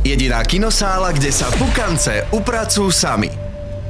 [0.00, 3.28] Jediná kinosála, kde sa pukance upracujú sami.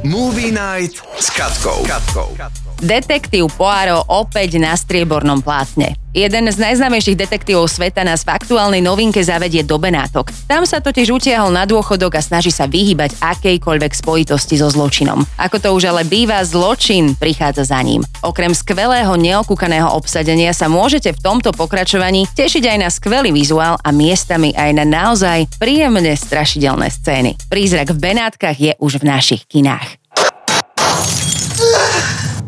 [0.03, 1.87] Movie Night s Katkou.
[1.87, 2.35] Katkou.
[2.81, 6.01] Detektív Poirot opäť na striebornom plátne.
[6.17, 10.33] Jeden z najznámejších detektívov sveta nás v aktuálnej novinke zavedie do Benátok.
[10.49, 15.23] Tam sa totiž utiahol na dôchodok a snaží sa vyhybať akejkoľvek spojitosti so zločinom.
[15.37, 18.01] Ako to už ale býva, zločin prichádza za ním.
[18.25, 23.93] Okrem skvelého neokúkaného obsadenia sa môžete v tomto pokračovaní tešiť aj na skvelý vizuál a
[23.93, 27.37] miestami aj na naozaj príjemne strašidelné scény.
[27.53, 30.00] Prízrak v Benátkach je už v našich kinách.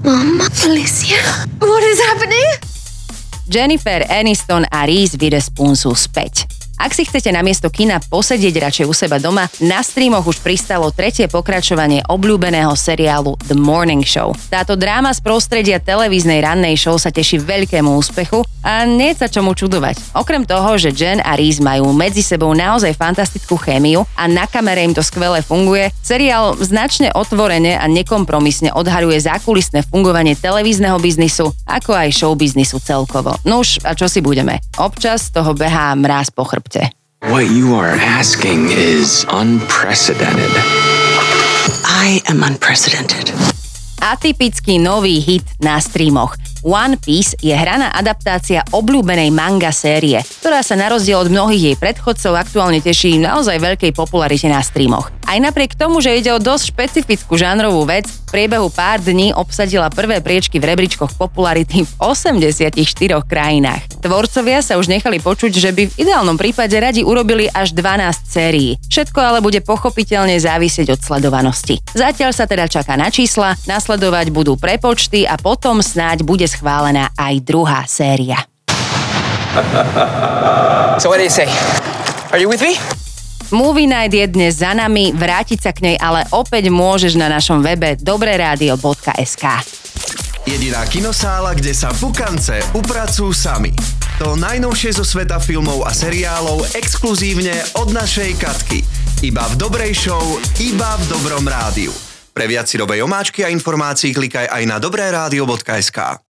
[0.02, 2.58] Mamma Felicia, what is happening?
[3.46, 6.51] Jennifer Aniston Aris vire spunsul späť.
[6.82, 11.30] Ak si chcete namiesto kina posedieť radšej u seba doma, na streamoch už pristalo tretie
[11.30, 14.34] pokračovanie obľúbeného seriálu The Morning Show.
[14.50, 19.54] Táto dráma z prostredia televíznej rannej show sa teší veľkému úspechu a nie sa čomu
[19.54, 20.18] čudovať.
[20.18, 24.82] Okrem toho, že Jen a Reese majú medzi sebou naozaj fantastickú chémiu a na kamere
[24.82, 31.94] im to skvele funguje, seriál značne otvorene a nekompromisne odharuje zákulisné fungovanie televízneho biznisu, ako
[31.94, 33.38] aj show biznisu celkovo.
[33.46, 34.58] Nuž, a čo si budeme?
[34.82, 36.71] Občas toho behá mráz po chrbte.
[37.22, 40.50] What you are asking is unprecedented.
[41.86, 43.30] I am unprecedented.
[44.02, 46.34] Atypický nový hit na streamoch.
[46.66, 51.76] One Piece je hraná adaptácia obľúbenej manga série, ktorá sa na rozdiel od mnohých jej
[51.78, 55.14] predchodcov aktuálne teší naozaj veľkej popularite na streamoch.
[55.22, 59.86] Aj napriek tomu, že ide o dosť špecifickú žánrovú vec, v priebehu pár dní obsadila
[59.90, 62.74] prvé priečky v rebríčkoch popularity v 84
[63.22, 63.91] krajinách.
[64.02, 68.74] Tvorcovia sa už nechali počuť, že by v ideálnom prípade radi urobili až 12 sérií.
[68.90, 71.78] Všetko ale bude pochopiteľne závisieť od sledovanosti.
[71.94, 77.34] Zatiaľ sa teda čaká na čísla, nasledovať budú prepočty a potom snáď bude schválená aj
[77.46, 78.42] druhá séria.
[80.98, 81.46] So what do you say?
[82.34, 82.74] Are you with me?
[83.52, 87.60] Movie Night je dnes za nami, vrátiť sa k nej ale opäť môžeš na našom
[87.60, 89.44] webe dobreradio.sk.
[90.42, 93.70] Jediná kinosála, kde sa pukance upracujú sami.
[94.18, 98.82] To najnovšie zo sveta filmov a seriálov exkluzívne od našej Katky.
[99.22, 100.22] Iba v dobrej show,
[100.58, 101.94] iba v dobrom rádiu.
[102.34, 106.31] Pre viac si omáčky a informácií klikaj aj na dobreradio.sk.